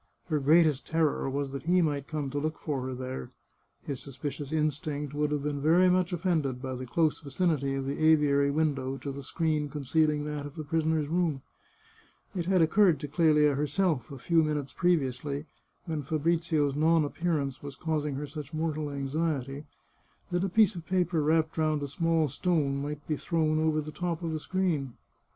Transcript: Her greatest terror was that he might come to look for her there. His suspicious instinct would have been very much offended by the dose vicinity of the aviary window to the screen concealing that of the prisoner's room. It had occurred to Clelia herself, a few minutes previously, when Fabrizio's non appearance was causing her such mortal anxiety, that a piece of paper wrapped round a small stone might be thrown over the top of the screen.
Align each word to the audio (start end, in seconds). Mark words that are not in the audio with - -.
Her 0.29 0.39
greatest 0.39 0.87
terror 0.87 1.29
was 1.29 1.51
that 1.51 1.67
he 1.67 1.79
might 1.79 2.07
come 2.07 2.31
to 2.31 2.39
look 2.39 2.57
for 2.57 2.87
her 2.87 2.95
there. 2.95 3.29
His 3.83 3.99
suspicious 3.99 4.51
instinct 4.51 5.13
would 5.13 5.29
have 5.29 5.43
been 5.43 5.61
very 5.61 5.91
much 5.91 6.11
offended 6.11 6.59
by 6.59 6.73
the 6.73 6.87
dose 6.87 7.19
vicinity 7.21 7.75
of 7.75 7.85
the 7.85 8.03
aviary 8.03 8.49
window 8.49 8.97
to 8.97 9.11
the 9.11 9.21
screen 9.21 9.69
concealing 9.69 10.23
that 10.25 10.47
of 10.47 10.55
the 10.55 10.63
prisoner's 10.63 11.07
room. 11.07 11.43
It 12.35 12.47
had 12.47 12.63
occurred 12.63 12.99
to 13.01 13.07
Clelia 13.07 13.53
herself, 13.53 14.09
a 14.11 14.17
few 14.17 14.43
minutes 14.43 14.73
previously, 14.73 15.45
when 15.85 16.01
Fabrizio's 16.01 16.75
non 16.75 17.05
appearance 17.05 17.61
was 17.61 17.75
causing 17.75 18.15
her 18.15 18.25
such 18.25 18.55
mortal 18.55 18.89
anxiety, 18.89 19.65
that 20.31 20.43
a 20.43 20.49
piece 20.49 20.73
of 20.73 20.83
paper 20.83 21.21
wrapped 21.21 21.59
round 21.59 21.83
a 21.83 21.87
small 21.87 22.27
stone 22.27 22.81
might 22.81 23.05
be 23.07 23.17
thrown 23.17 23.59
over 23.59 23.81
the 23.81 23.91
top 23.91 24.23
of 24.23 24.31
the 24.31 24.39
screen. 24.39 24.93